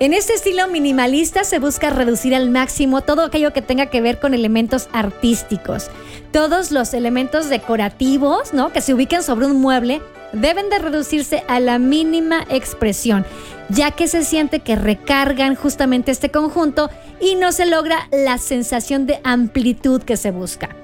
En 0.00 0.14
este 0.14 0.32
estilo 0.32 0.66
minimalista 0.66 1.44
se 1.44 1.58
busca 1.58 1.90
reducir 1.90 2.34
al 2.34 2.48
máximo 2.48 3.02
todo 3.02 3.22
aquello 3.22 3.52
que 3.52 3.60
tenga 3.60 3.90
que 3.90 4.00
ver 4.00 4.18
con 4.18 4.32
elementos 4.32 4.88
artísticos. 4.94 5.90
Todos 6.32 6.70
los 6.70 6.94
elementos 6.94 7.50
decorativos, 7.50 8.54
¿no? 8.54 8.72
que 8.72 8.80
se 8.80 8.94
ubiquen 8.94 9.22
sobre 9.22 9.44
un 9.44 9.60
mueble 9.60 10.00
deben 10.32 10.70
de 10.70 10.78
reducirse 10.78 11.44
a 11.48 11.60
la 11.60 11.78
mínima 11.78 12.46
expresión, 12.48 13.26
ya 13.68 13.90
que 13.90 14.08
se 14.08 14.24
siente 14.24 14.60
que 14.60 14.74
recargan 14.74 15.54
justamente 15.54 16.12
este 16.12 16.30
conjunto 16.30 16.88
y 17.20 17.34
no 17.34 17.52
se 17.52 17.66
logra 17.66 18.08
la 18.10 18.38
sensación 18.38 19.04
de 19.04 19.20
amplitud 19.22 20.02
que 20.02 20.16
se 20.16 20.30
busca. 20.30 20.74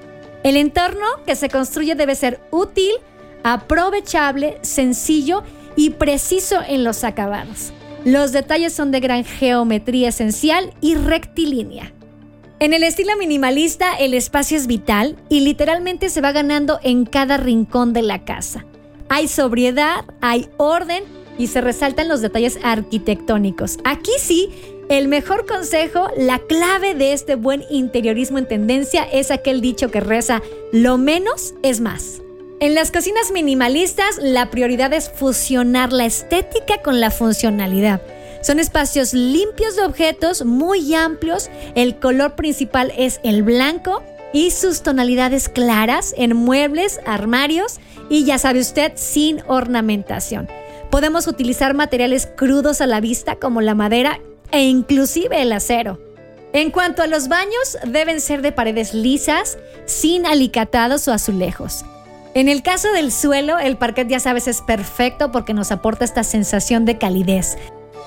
El 0.43 0.57
entorno 0.57 1.07
que 1.25 1.35
se 1.35 1.49
construye 1.49 1.95
debe 1.95 2.13
ser 2.13 2.39
útil, 2.51 2.91
aprovechable, 3.41 4.59
sencillo 4.61 5.41
y 5.75 5.89
preciso 5.89 6.59
en 6.67 6.83
los 6.83 7.03
acabados. 7.03 7.73
Los 8.07 8.31
detalles 8.31 8.71
son 8.71 8.91
de 8.91 9.01
gran 9.01 9.25
geometría 9.25 10.07
esencial 10.07 10.73
y 10.79 10.95
rectilínea. 10.95 11.91
En 12.61 12.73
el 12.73 12.83
estilo 12.83 13.17
minimalista, 13.17 13.95
el 13.95 14.13
espacio 14.13 14.55
es 14.55 14.65
vital 14.65 15.17
y 15.27 15.41
literalmente 15.41 16.09
se 16.09 16.21
va 16.21 16.31
ganando 16.31 16.79
en 16.83 17.03
cada 17.03 17.35
rincón 17.35 17.91
de 17.91 18.03
la 18.03 18.23
casa. 18.23 18.65
Hay 19.09 19.27
sobriedad, 19.27 20.05
hay 20.21 20.47
orden 20.55 21.03
y 21.37 21.47
se 21.47 21.59
resaltan 21.59 22.07
los 22.07 22.21
detalles 22.21 22.57
arquitectónicos. 22.63 23.77
Aquí 23.83 24.13
sí, 24.21 24.51
el 24.87 25.09
mejor 25.09 25.45
consejo, 25.45 26.07
la 26.15 26.39
clave 26.39 26.95
de 26.95 27.11
este 27.11 27.35
buen 27.35 27.65
interiorismo 27.69 28.37
en 28.37 28.47
tendencia 28.47 29.03
es 29.03 29.31
aquel 29.31 29.59
dicho 29.59 29.91
que 29.91 29.99
reza, 29.99 30.41
lo 30.71 30.97
menos 30.97 31.55
es 31.61 31.81
más. 31.81 32.21
En 32.59 32.73
las 32.73 32.89
cocinas 32.89 33.31
minimalistas, 33.31 34.17
la 34.19 34.49
prioridad 34.49 34.91
es 34.91 35.11
fusionar 35.11 35.93
la 35.93 36.05
estética 36.05 36.81
con 36.81 36.99
la 36.99 37.11
funcionalidad. 37.11 38.01
Son 38.41 38.57
espacios 38.59 39.13
limpios 39.13 39.75
de 39.75 39.83
objetos, 39.83 40.43
muy 40.43 40.95
amplios, 40.95 41.51
el 41.75 41.99
color 41.99 42.35
principal 42.35 42.91
es 42.97 43.19
el 43.23 43.43
blanco 43.43 44.01
y 44.33 44.49
sus 44.49 44.81
tonalidades 44.81 45.49
claras 45.49 46.15
en 46.17 46.35
muebles, 46.35 46.99
armarios 47.05 47.79
y 48.09 48.25
ya 48.25 48.39
sabe 48.39 48.59
usted, 48.59 48.93
sin 48.95 49.43
ornamentación. 49.45 50.47
Podemos 50.89 51.27
utilizar 51.27 51.75
materiales 51.75 52.27
crudos 52.35 52.81
a 52.81 52.87
la 52.87 53.01
vista 53.01 53.35
como 53.35 53.61
la 53.61 53.75
madera 53.75 54.19
e 54.51 54.63
inclusive 54.63 55.43
el 55.43 55.51
acero. 55.51 55.99
En 56.53 56.71
cuanto 56.71 57.03
a 57.03 57.07
los 57.07 57.27
baños, 57.27 57.77
deben 57.85 58.19
ser 58.19 58.41
de 58.41 58.51
paredes 58.51 58.95
lisas, 58.95 59.59
sin 59.85 60.25
alicatados 60.25 61.07
o 61.07 61.13
azulejos. 61.13 61.85
En 62.37 62.49
el 62.49 62.61
caso 62.61 62.91
del 62.91 63.11
suelo, 63.11 63.57
el 63.57 63.77
parquet 63.77 64.07
ya 64.07 64.19
sabes 64.19 64.47
es 64.47 64.61
perfecto 64.61 65.31
porque 65.31 65.55
nos 65.55 65.71
aporta 65.71 66.05
esta 66.05 66.23
sensación 66.23 66.85
de 66.85 66.99
calidez. 66.99 67.57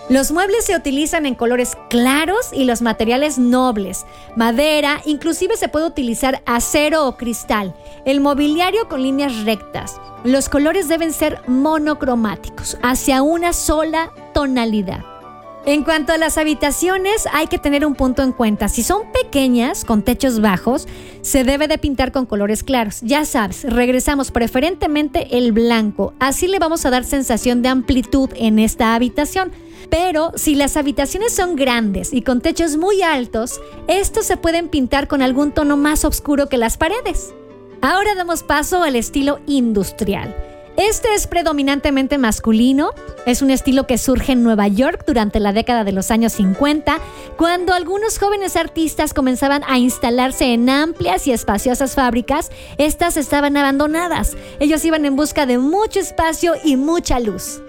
Los 0.09 0.31
muebles 0.31 0.67
se 0.67 0.77
utilizan 0.77 1.27
en 1.27 1.35
colores 1.35 1.77
claros 1.89 2.53
y 2.53 2.63
los 2.63 2.81
materiales 2.81 3.41
nobles, 3.41 4.07
madera, 4.37 5.01
inclusive 5.05 5.57
se 5.57 5.67
puede 5.67 5.87
utilizar 5.87 6.45
acero 6.47 7.09
o 7.09 7.17
cristal, 7.17 7.75
el 8.05 8.21
mobiliario 8.21 8.89
con 8.89 9.03
líneas 9.03 9.37
rectas. 9.45 10.01
Los 10.23 10.49
colores 10.49 10.87
deben 10.87 11.13
ser 11.13 11.41
monocromáticos, 11.49 12.79
hacia 12.85 13.23
una 13.23 13.53
sola 13.53 14.13
tonalidad. 14.33 15.20
En 15.67 15.85
cuanto 15.85 16.15
a 16.15 16.17
las 16.17 16.39
habitaciones, 16.39 17.29
hay 17.35 17.47
que 17.47 17.59
tener 17.59 17.85
un 17.85 17.95
punto 17.95 18.23
en 18.23 18.33
cuenta. 18.33 18.69
Si 18.69 18.83
son 18.83 19.03
pequeñas, 19.13 19.85
con 19.85 20.03
techos 20.03 20.41
bajos, 20.41 20.89
se 21.21 21.45
debe 21.45 21.69
de 21.69 21.77
pintar 21.77 22.13
con 22.13 22.25
colores 22.25 22.63
claros. 22.63 23.01
Ya 23.03 23.27
sabes, 23.27 23.65
regresamos 23.65 24.31
preferentemente 24.31 25.37
el 25.37 25.53
blanco. 25.53 26.15
Así 26.19 26.49
le 26.49 26.59
vamos 26.59 26.87
a 26.87 26.91
dar 26.91 27.05
sensación 27.05 27.61
de 27.61 27.69
amplitud 27.69 28.31
en 28.37 28.59
esta 28.59 28.95
habitación. 28.95 29.53
Pero 29.91 30.33
si 30.35 30.55
las 30.55 30.79
habitaciones 30.79 31.35
son 31.35 31.57
grandes 31.57 32.15
y 32.15 32.23
con 32.23 32.41
techos 32.41 32.79
muy 32.79 33.03
altos, 33.03 33.61
estos 33.87 34.25
se 34.25 34.39
pueden 34.39 34.69
pintar 34.69 35.09
con 35.09 35.21
algún 35.21 35.53
tono 35.53 35.77
más 35.77 36.07
oscuro 36.07 36.49
que 36.49 36.57
las 36.57 36.79
paredes. 36.79 37.35
Ahora 37.83 38.15
damos 38.15 38.43
paso 38.43 38.83
al 38.83 38.97
estilo 38.97 39.41
industrial. 39.47 40.35
Este 40.81 41.13
es 41.13 41.27
predominantemente 41.27 42.17
masculino, 42.17 42.93
es 43.27 43.43
un 43.43 43.51
estilo 43.51 43.87
que 43.87 43.99
surge 43.99 44.33
en 44.33 44.43
Nueva 44.43 44.67
York 44.67 45.05
durante 45.07 45.39
la 45.39 45.53
década 45.53 45.85
de 45.85 45.93
los 45.93 46.11
años 46.11 46.33
50, 46.33 46.99
cuando 47.37 47.75
algunos 47.75 48.19
jóvenes 48.19 48.57
artistas 48.57 49.13
comenzaban 49.13 49.63
a 49.69 49.77
instalarse 49.77 50.55
en 50.55 50.71
amplias 50.71 51.27
y 51.27 51.33
espaciosas 51.33 51.97
fábricas, 51.97 52.51
estas 52.79 53.19
estaban 53.19 53.59
abandonadas. 53.59 54.39
Ellos 54.59 54.83
iban 54.87 55.05
en 55.05 55.17
busca 55.17 55.45
de 55.45 55.59
mucho 55.59 56.01
espacio 56.01 56.55
y 56.65 56.77
mucha 56.77 57.21
luz. 57.21 57.61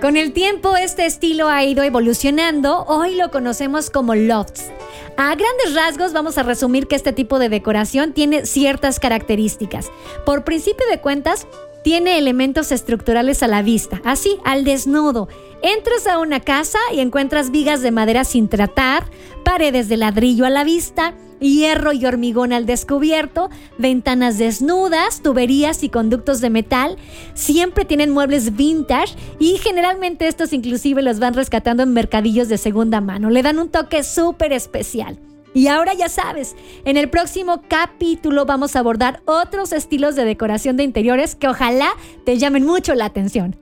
Con 0.00 0.16
el 0.16 0.32
tiempo 0.32 0.76
este 0.76 1.04
estilo 1.04 1.50
ha 1.50 1.62
ido 1.62 1.82
evolucionando, 1.82 2.86
hoy 2.86 3.16
lo 3.16 3.30
conocemos 3.30 3.90
como 3.90 4.14
lofts. 4.14 4.70
A 5.18 5.34
grandes 5.34 5.74
rasgos 5.74 6.14
vamos 6.14 6.38
a 6.38 6.42
resumir 6.42 6.86
que 6.86 6.96
este 6.96 7.12
tipo 7.12 7.38
de 7.38 7.50
decoración 7.50 8.14
tiene 8.14 8.46
ciertas 8.46 8.98
características. 8.98 9.90
Por 10.24 10.44
principio 10.44 10.86
de 10.90 11.00
cuentas, 11.02 11.46
tiene 11.84 12.16
elementos 12.16 12.72
estructurales 12.72 13.42
a 13.42 13.46
la 13.46 13.62
vista, 13.62 14.00
así, 14.04 14.38
al 14.42 14.64
desnudo. 14.64 15.28
Entras 15.62 16.06
a 16.06 16.18
una 16.18 16.40
casa 16.40 16.78
y 16.92 17.00
encuentras 17.00 17.50
vigas 17.50 17.82
de 17.82 17.90
madera 17.90 18.24
sin 18.24 18.48
tratar, 18.48 19.04
paredes 19.44 19.88
de 19.90 19.98
ladrillo 19.98 20.46
a 20.46 20.50
la 20.50 20.64
vista, 20.64 21.14
hierro 21.40 21.92
y 21.92 22.06
hormigón 22.06 22.54
al 22.54 22.64
descubierto, 22.64 23.50
ventanas 23.76 24.38
desnudas, 24.38 25.22
tuberías 25.22 25.82
y 25.82 25.90
conductos 25.90 26.40
de 26.40 26.48
metal. 26.48 26.96
Siempre 27.34 27.84
tienen 27.84 28.10
muebles 28.10 28.56
vintage 28.56 29.14
y 29.38 29.58
generalmente 29.58 30.26
estos 30.26 30.54
inclusive 30.54 31.02
los 31.02 31.18
van 31.18 31.34
rescatando 31.34 31.82
en 31.82 31.92
mercadillos 31.92 32.48
de 32.48 32.56
segunda 32.56 33.02
mano. 33.02 33.28
Le 33.28 33.42
dan 33.42 33.58
un 33.58 33.68
toque 33.68 34.02
súper 34.04 34.54
especial. 34.54 35.18
Y 35.54 35.68
ahora 35.68 35.94
ya 35.94 36.08
sabes, 36.08 36.56
en 36.84 36.96
el 36.96 37.08
próximo 37.08 37.62
capítulo 37.68 38.44
vamos 38.44 38.74
a 38.74 38.80
abordar 38.80 39.22
otros 39.24 39.72
estilos 39.72 40.16
de 40.16 40.24
decoración 40.24 40.76
de 40.76 40.82
interiores 40.82 41.36
que 41.36 41.48
ojalá 41.48 41.90
te 42.26 42.36
llamen 42.38 42.66
mucho 42.66 42.94
la 42.96 43.04
atención. 43.04 43.56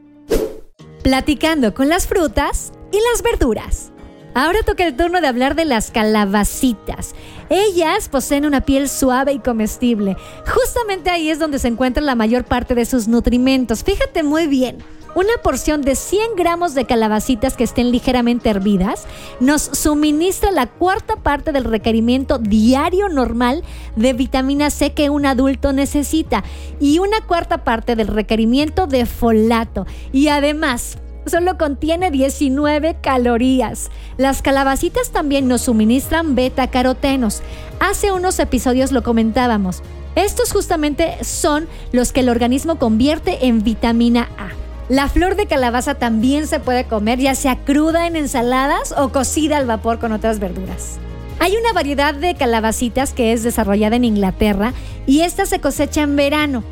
Platicando 1.02 1.74
con 1.74 1.90
las 1.90 2.06
frutas 2.06 2.72
y 2.90 2.98
las 3.12 3.22
verduras. 3.22 3.92
Ahora 4.34 4.62
toca 4.64 4.86
el 4.86 4.96
turno 4.96 5.20
de 5.20 5.26
hablar 5.26 5.54
de 5.54 5.66
las 5.66 5.90
calabacitas. 5.90 7.14
Ellas 7.50 8.08
poseen 8.08 8.46
una 8.46 8.62
piel 8.62 8.88
suave 8.88 9.34
y 9.34 9.38
comestible. 9.40 10.16
Justamente 10.46 11.10
ahí 11.10 11.28
es 11.28 11.38
donde 11.38 11.58
se 11.58 11.68
encuentra 11.68 12.02
la 12.02 12.14
mayor 12.14 12.44
parte 12.44 12.74
de 12.74 12.86
sus 12.86 13.08
nutrimentos. 13.08 13.84
Fíjate 13.84 14.22
muy 14.22 14.46
bien. 14.46 14.78
Una 15.14 15.34
porción 15.42 15.82
de 15.82 15.94
100 15.94 16.36
gramos 16.36 16.74
de 16.74 16.86
calabacitas 16.86 17.54
que 17.54 17.64
estén 17.64 17.90
ligeramente 17.90 18.48
hervidas 18.48 19.04
nos 19.40 19.60
suministra 19.60 20.50
la 20.50 20.66
cuarta 20.68 21.16
parte 21.16 21.52
del 21.52 21.64
requerimiento 21.64 22.38
diario 22.38 23.10
normal 23.10 23.62
de 23.94 24.14
vitamina 24.14 24.70
C 24.70 24.94
que 24.94 25.10
un 25.10 25.26
adulto 25.26 25.74
necesita 25.74 26.44
y 26.80 26.98
una 26.98 27.20
cuarta 27.26 27.58
parte 27.62 27.94
del 27.94 28.06
requerimiento 28.08 28.86
de 28.86 29.04
folato. 29.04 29.86
Y 30.12 30.28
además, 30.28 30.96
solo 31.26 31.58
contiene 31.58 32.10
19 32.10 32.96
calorías. 33.02 33.90
Las 34.16 34.40
calabacitas 34.40 35.10
también 35.10 35.46
nos 35.46 35.60
suministran 35.60 36.34
beta 36.34 36.70
carotenos. 36.70 37.42
Hace 37.80 38.12
unos 38.12 38.38
episodios 38.38 38.92
lo 38.92 39.02
comentábamos. 39.02 39.82
Estos 40.14 40.52
justamente 40.52 41.22
son 41.22 41.68
los 41.92 42.12
que 42.12 42.20
el 42.20 42.30
organismo 42.30 42.78
convierte 42.78 43.46
en 43.46 43.62
vitamina 43.62 44.30
A. 44.38 44.61
La 44.92 45.08
flor 45.08 45.36
de 45.36 45.46
calabaza 45.46 45.94
también 45.94 46.46
se 46.46 46.60
puede 46.60 46.84
comer, 46.84 47.18
ya 47.18 47.34
sea 47.34 47.56
cruda 47.56 48.06
en 48.06 48.14
ensaladas 48.14 48.92
o 48.92 49.08
cocida 49.08 49.56
al 49.56 49.64
vapor 49.64 49.98
con 49.98 50.12
otras 50.12 50.38
verduras. 50.38 50.98
Hay 51.38 51.56
una 51.56 51.72
variedad 51.72 52.12
de 52.14 52.34
calabacitas 52.34 53.14
que 53.14 53.32
es 53.32 53.42
desarrollada 53.42 53.96
en 53.96 54.04
Inglaterra 54.04 54.74
y 55.06 55.22
esta 55.22 55.46
se 55.46 55.62
cosecha 55.62 56.02
en 56.02 56.14
verano. 56.14 56.62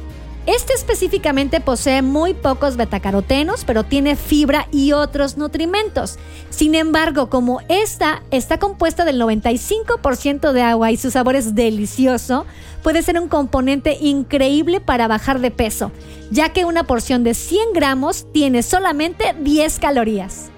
Este 0.50 0.72
específicamente 0.72 1.60
posee 1.60 2.02
muy 2.02 2.34
pocos 2.34 2.76
betacarotenos, 2.76 3.64
pero 3.64 3.84
tiene 3.84 4.16
fibra 4.16 4.66
y 4.72 4.90
otros 4.90 5.36
nutrimentos. 5.36 6.18
Sin 6.50 6.74
embargo, 6.74 7.30
como 7.30 7.60
esta 7.68 8.24
está 8.32 8.58
compuesta 8.58 9.04
del 9.04 9.20
95% 9.20 10.50
de 10.50 10.62
agua 10.62 10.90
y 10.90 10.96
su 10.96 11.12
sabor 11.12 11.36
es 11.36 11.54
delicioso, 11.54 12.46
puede 12.82 13.04
ser 13.04 13.20
un 13.20 13.28
componente 13.28 13.96
increíble 14.00 14.80
para 14.80 15.06
bajar 15.06 15.38
de 15.38 15.52
peso, 15.52 15.92
ya 16.32 16.48
que 16.48 16.64
una 16.64 16.82
porción 16.82 17.22
de 17.22 17.34
100 17.34 17.72
gramos 17.72 18.26
tiene 18.32 18.64
solamente 18.64 19.36
10 19.38 19.78
calorías. 19.78 20.49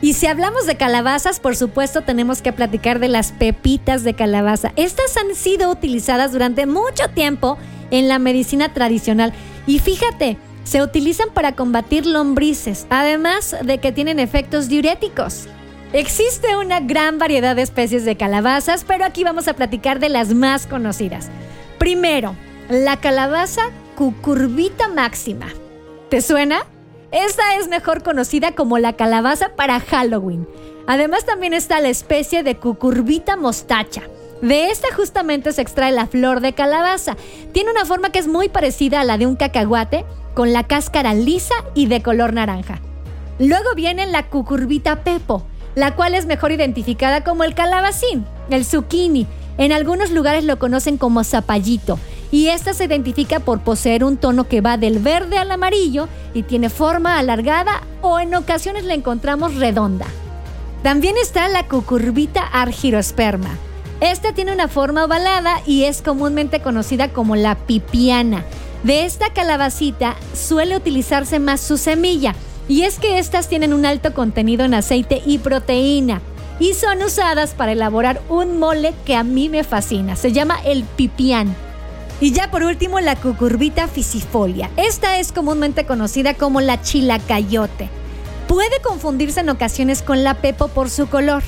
Y 0.00 0.12
si 0.12 0.26
hablamos 0.26 0.66
de 0.66 0.76
calabazas, 0.76 1.40
por 1.40 1.56
supuesto 1.56 2.02
tenemos 2.02 2.40
que 2.40 2.52
platicar 2.52 3.00
de 3.00 3.08
las 3.08 3.32
pepitas 3.32 4.04
de 4.04 4.14
calabaza. 4.14 4.72
Estas 4.76 5.16
han 5.16 5.34
sido 5.34 5.70
utilizadas 5.70 6.32
durante 6.32 6.66
mucho 6.66 7.10
tiempo 7.14 7.58
en 7.90 8.08
la 8.08 8.18
medicina 8.18 8.72
tradicional. 8.72 9.32
Y 9.66 9.80
fíjate, 9.80 10.36
se 10.64 10.82
utilizan 10.82 11.30
para 11.34 11.52
combatir 11.52 12.06
lombrices, 12.06 12.86
además 12.90 13.56
de 13.62 13.78
que 13.78 13.90
tienen 13.90 14.20
efectos 14.20 14.68
diuréticos. 14.68 15.48
Existe 15.92 16.56
una 16.56 16.80
gran 16.80 17.18
variedad 17.18 17.56
de 17.56 17.62
especies 17.62 18.04
de 18.04 18.16
calabazas, 18.16 18.84
pero 18.86 19.04
aquí 19.04 19.24
vamos 19.24 19.48
a 19.48 19.54
platicar 19.54 19.98
de 19.98 20.10
las 20.10 20.34
más 20.34 20.66
conocidas. 20.66 21.28
Primero, 21.78 22.36
la 22.68 22.98
calabaza 22.98 23.62
cucurbita 23.96 24.88
máxima. 24.88 25.46
¿Te 26.10 26.20
suena? 26.20 26.66
Esta 27.10 27.56
es 27.56 27.68
mejor 27.68 28.02
conocida 28.02 28.52
como 28.52 28.76
la 28.76 28.92
calabaza 28.92 29.50
para 29.56 29.80
Halloween. 29.80 30.46
Además 30.86 31.24
también 31.24 31.54
está 31.54 31.80
la 31.80 31.88
especie 31.88 32.42
de 32.42 32.56
cucurbita 32.58 33.34
mostacha. 33.36 34.02
De 34.42 34.70
esta 34.70 34.94
justamente 34.94 35.52
se 35.52 35.62
extrae 35.62 35.90
la 35.90 36.06
flor 36.06 36.40
de 36.40 36.52
calabaza. 36.52 37.16
Tiene 37.52 37.70
una 37.70 37.86
forma 37.86 38.10
que 38.10 38.18
es 38.18 38.28
muy 38.28 38.50
parecida 38.50 39.00
a 39.00 39.04
la 39.04 39.16
de 39.16 39.26
un 39.26 39.36
cacahuate, 39.36 40.04
con 40.34 40.52
la 40.52 40.66
cáscara 40.66 41.14
lisa 41.14 41.54
y 41.74 41.86
de 41.86 42.02
color 42.02 42.34
naranja. 42.34 42.80
Luego 43.38 43.74
viene 43.74 44.06
la 44.06 44.26
cucurbita 44.28 45.02
pepo, 45.02 45.44
la 45.74 45.96
cual 45.96 46.14
es 46.14 46.26
mejor 46.26 46.52
identificada 46.52 47.24
como 47.24 47.42
el 47.42 47.54
calabacín, 47.54 48.26
el 48.50 48.66
zucchini. 48.66 49.26
En 49.56 49.72
algunos 49.72 50.10
lugares 50.10 50.44
lo 50.44 50.58
conocen 50.58 50.98
como 50.98 51.24
zapallito 51.24 51.98
y 52.30 52.48
esta 52.48 52.74
se 52.74 52.84
identifica 52.84 53.40
por 53.40 53.60
poseer 53.60 54.04
un 54.04 54.16
tono 54.16 54.48
que 54.48 54.60
va 54.60 54.76
del 54.76 54.98
verde 54.98 55.38
al 55.38 55.50
amarillo 55.50 56.08
y 56.34 56.42
tiene 56.42 56.70
forma 56.70 57.18
alargada 57.18 57.82
o 58.02 58.20
en 58.20 58.34
ocasiones 58.34 58.84
la 58.84 58.94
encontramos 58.94 59.54
redonda. 59.56 60.06
También 60.82 61.16
está 61.20 61.48
la 61.48 61.66
cucurbita 61.66 62.42
argirosperma. 62.42 63.50
Esta 64.00 64.32
tiene 64.32 64.52
una 64.52 64.68
forma 64.68 65.04
ovalada 65.04 65.60
y 65.66 65.84
es 65.84 66.02
comúnmente 66.02 66.60
conocida 66.60 67.08
como 67.08 67.34
la 67.34 67.56
pipiana. 67.56 68.44
De 68.84 69.04
esta 69.04 69.32
calabacita 69.32 70.14
suele 70.34 70.76
utilizarse 70.76 71.40
más 71.40 71.60
su 71.60 71.76
semilla, 71.76 72.34
y 72.68 72.82
es 72.82 73.00
que 73.00 73.18
estas 73.18 73.48
tienen 73.48 73.72
un 73.72 73.84
alto 73.84 74.14
contenido 74.14 74.64
en 74.64 74.74
aceite 74.74 75.20
y 75.26 75.38
proteína, 75.38 76.20
y 76.60 76.74
son 76.74 77.02
usadas 77.02 77.54
para 77.54 77.72
elaborar 77.72 78.22
un 78.28 78.58
mole 78.58 78.94
que 79.04 79.16
a 79.16 79.24
mí 79.24 79.48
me 79.48 79.64
fascina. 79.64 80.14
Se 80.14 80.32
llama 80.32 80.58
el 80.64 80.84
pipián. 80.84 81.56
Y 82.20 82.32
ya 82.32 82.50
por 82.50 82.64
último, 82.64 82.98
la 83.00 83.16
cucurbita 83.16 83.86
fisifolia. 83.86 84.70
Esta 84.76 85.18
es 85.18 85.32
comúnmente 85.32 85.86
conocida 85.86 86.34
como 86.34 86.60
la 86.60 86.82
chilacayote. 86.82 87.88
Puede 88.48 88.80
confundirse 88.82 89.40
en 89.40 89.50
ocasiones 89.50 90.02
con 90.02 90.24
la 90.24 90.34
pepo 90.34 90.68
por 90.68 90.90
su 90.90 91.08
color, 91.08 91.42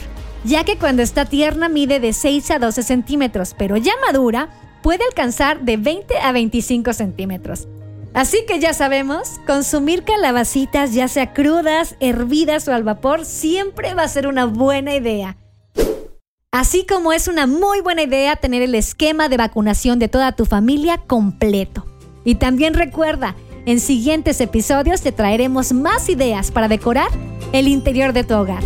ya 0.44 0.64
que 0.64 0.76
cuando 0.76 1.02
está 1.02 1.24
tierna 1.24 1.68
mide 1.68 1.98
de 1.98 2.12
6 2.12 2.50
a 2.52 2.58
12 2.58 2.82
centímetros, 2.82 3.54
pero 3.58 3.76
ya 3.76 3.92
madura 4.06 4.50
puede 4.82 5.04
alcanzar 5.04 5.62
de 5.62 5.76
20 5.76 6.18
a 6.18 6.32
25 6.32 6.92
centímetros. 6.92 7.68
Así 8.12 8.44
que 8.46 8.58
ya 8.58 8.74
sabemos, 8.74 9.40
consumir 9.46 10.02
calabacitas, 10.02 10.94
ya 10.94 11.08
sea 11.08 11.32
crudas, 11.32 11.96
hervidas 12.00 12.66
o 12.68 12.74
al 12.74 12.82
vapor, 12.82 13.24
siempre 13.24 13.94
va 13.94 14.02
a 14.02 14.08
ser 14.08 14.26
una 14.26 14.46
buena 14.46 14.94
idea. 14.94 15.36
Así 16.52 16.84
como 16.84 17.12
es 17.12 17.28
una 17.28 17.46
muy 17.46 17.80
buena 17.80 18.02
idea 18.02 18.34
tener 18.34 18.60
el 18.62 18.74
esquema 18.74 19.28
de 19.28 19.36
vacunación 19.36 20.00
de 20.00 20.08
toda 20.08 20.32
tu 20.32 20.46
familia 20.46 20.98
completo. 20.98 21.86
Y 22.24 22.34
también 22.34 22.74
recuerda, 22.74 23.36
en 23.66 23.78
siguientes 23.78 24.40
episodios 24.40 25.00
te 25.00 25.12
traeremos 25.12 25.72
más 25.72 26.08
ideas 26.08 26.50
para 26.50 26.66
decorar 26.66 27.08
el 27.52 27.68
interior 27.68 28.12
de 28.12 28.24
tu 28.24 28.34
hogar. 28.34 28.64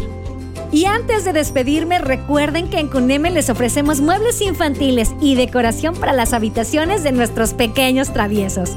Y 0.74 0.84
antes 0.86 1.24
de 1.24 1.32
despedirme, 1.32 2.00
recuerden 2.00 2.68
que 2.68 2.80
en 2.80 2.88
Cuneme 2.88 3.30
les 3.30 3.48
ofrecemos 3.48 4.00
muebles 4.00 4.40
infantiles 4.40 5.14
y 5.20 5.36
decoración 5.36 5.94
para 5.94 6.12
las 6.12 6.32
habitaciones 6.32 7.04
de 7.04 7.12
nuestros 7.12 7.54
pequeños 7.54 8.12
traviesos. 8.12 8.72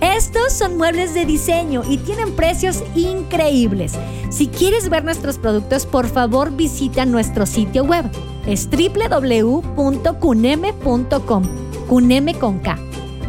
Estos 0.00 0.54
son 0.54 0.78
muebles 0.78 1.12
de 1.12 1.26
diseño 1.26 1.82
y 1.86 1.98
tienen 1.98 2.34
precios 2.34 2.82
increíbles. 2.94 3.92
Si 4.30 4.48
quieres 4.48 4.88
ver 4.88 5.04
nuestros 5.04 5.36
productos, 5.36 5.84
por 5.84 6.08
favor 6.08 6.52
visita 6.52 7.04
nuestro 7.04 7.44
sitio 7.44 7.84
web 7.84 8.06
es 8.46 8.66
www.cuneme.com. 8.70 11.42
Cuneme 11.86 12.34
con 12.34 12.60
K. 12.60 12.78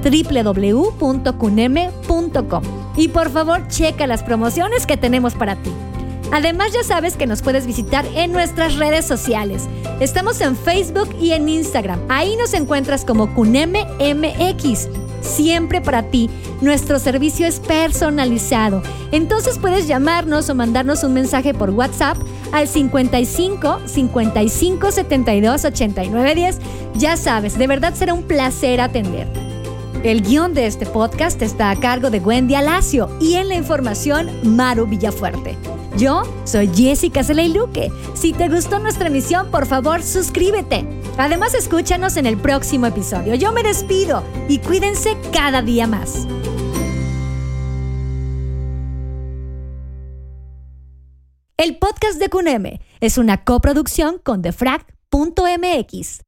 www.cuneme.com. 0.01 2.63
Y 2.95 3.09
por 3.09 3.29
favor, 3.29 3.67
checa 3.67 4.07
las 4.07 4.23
promociones 4.23 4.85
que 4.85 4.95
tenemos 4.95 5.33
para 5.33 5.57
ti. 5.57 5.73
Además, 6.33 6.73
ya 6.73 6.83
sabes 6.83 7.15
que 7.15 7.27
nos 7.27 7.43
puedes 7.43 7.67
visitar 7.67 8.05
en 8.15 8.31
nuestras 8.31 8.77
redes 8.77 9.05
sociales. 9.05 9.69
Estamos 9.99 10.41
en 10.41 10.57
Facebook 10.57 11.15
y 11.21 11.31
en 11.31 11.47
Instagram. 11.47 11.99
Ahí 12.09 12.35
nos 12.37 12.55
encuentras 12.55 13.05
como 13.05 13.31
Cuneme 13.35 13.85
MX 13.99 14.89
siempre 15.21 15.79
para 15.79 16.09
ti. 16.09 16.31
Nuestro 16.59 16.97
servicio 16.97 17.45
es 17.45 17.59
personalizado. 17.59 18.81
Entonces 19.11 19.59
puedes 19.59 19.87
llamarnos 19.87 20.49
o 20.49 20.55
mandarnos 20.55 21.03
un 21.03 21.13
mensaje 21.13 21.53
por 21.53 21.69
WhatsApp 21.69 22.17
al 22.51 22.67
55 22.67 23.81
55 23.85 24.91
72 24.91 25.65
89 25.65 26.35
10. 26.35 26.57
Ya 26.95 27.15
sabes, 27.15 27.59
de 27.59 27.67
verdad 27.67 27.93
será 27.93 28.15
un 28.15 28.23
placer 28.23 28.81
atenderte. 28.81 29.39
El 30.03 30.23
guion 30.23 30.55
de 30.55 30.65
este 30.65 30.87
podcast 30.87 31.39
está 31.43 31.69
a 31.69 31.79
cargo 31.79 32.09
de 32.09 32.19
Wendy 32.19 32.55
Alacio 32.55 33.07
y 33.21 33.35
en 33.35 33.49
la 33.49 33.55
información 33.55 34.31
Maru 34.43 34.87
Villafuerte. 34.87 35.72
Yo 35.97 36.23
soy 36.45 36.69
Jessica 36.73 37.21
Luque. 37.21 37.91
Si 38.15 38.33
te 38.33 38.49
gustó 38.49 38.79
nuestra 38.79 39.07
emisión, 39.07 39.51
por 39.51 39.65
favor, 39.65 40.01
suscríbete. 40.01 40.87
Además, 41.17 41.53
escúchanos 41.53 42.17
en 42.17 42.25
el 42.25 42.37
próximo 42.37 42.87
episodio. 42.87 43.35
Yo 43.35 43.51
me 43.51 43.61
despido 43.61 44.23
y 44.49 44.57
cuídense 44.59 45.15
cada 45.31 45.61
día 45.61 45.85
más. 45.85 46.27
El 51.57 51.77
podcast 51.77 52.19
de 52.19 52.29
Cuneme 52.29 52.81
es 52.99 53.17
una 53.17 53.43
coproducción 53.43 54.19
con 54.21 54.41
defrag.mx. 54.41 56.21